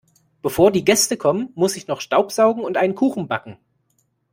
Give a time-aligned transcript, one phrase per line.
[0.41, 3.57] Bevor die Gäste kommen, muss ich noch staubsaugen und einen Kuchen backen.